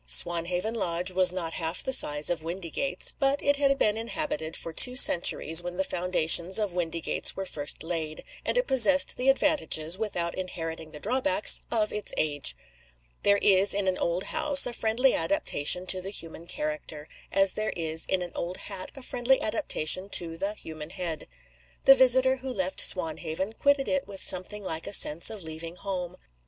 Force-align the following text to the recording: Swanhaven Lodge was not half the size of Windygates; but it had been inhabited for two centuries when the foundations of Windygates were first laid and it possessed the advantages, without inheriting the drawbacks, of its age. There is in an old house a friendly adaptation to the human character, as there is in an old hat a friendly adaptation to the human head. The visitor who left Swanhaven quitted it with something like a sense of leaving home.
Swanhaven 0.07 0.73
Lodge 0.73 1.11
was 1.11 1.31
not 1.31 1.53
half 1.53 1.83
the 1.83 1.93
size 1.93 2.31
of 2.31 2.41
Windygates; 2.41 3.13
but 3.19 3.39
it 3.43 3.57
had 3.57 3.77
been 3.77 3.97
inhabited 3.97 4.57
for 4.57 4.73
two 4.73 4.95
centuries 4.95 5.61
when 5.61 5.75
the 5.77 5.83
foundations 5.83 6.57
of 6.57 6.73
Windygates 6.73 7.35
were 7.35 7.45
first 7.45 7.83
laid 7.83 8.23
and 8.43 8.57
it 8.57 8.65
possessed 8.65 9.15
the 9.15 9.29
advantages, 9.29 9.99
without 9.99 10.33
inheriting 10.33 10.89
the 10.89 10.99
drawbacks, 10.99 11.61
of 11.69 11.93
its 11.93 12.15
age. 12.17 12.55
There 13.21 13.37
is 13.37 13.75
in 13.75 13.87
an 13.87 13.99
old 13.99 14.23
house 14.23 14.65
a 14.65 14.73
friendly 14.73 15.13
adaptation 15.13 15.85
to 15.85 16.01
the 16.01 16.09
human 16.09 16.47
character, 16.47 17.07
as 17.31 17.53
there 17.53 17.69
is 17.77 18.07
in 18.07 18.23
an 18.23 18.31
old 18.33 18.57
hat 18.57 18.91
a 18.95 19.03
friendly 19.03 19.39
adaptation 19.39 20.09
to 20.13 20.35
the 20.35 20.55
human 20.55 20.89
head. 20.89 21.27
The 21.85 21.93
visitor 21.93 22.37
who 22.37 22.51
left 22.51 22.81
Swanhaven 22.81 23.53
quitted 23.53 23.87
it 23.87 24.07
with 24.07 24.23
something 24.23 24.63
like 24.63 24.87
a 24.87 24.93
sense 24.93 25.29
of 25.29 25.43
leaving 25.43 25.75
home. 25.75 26.17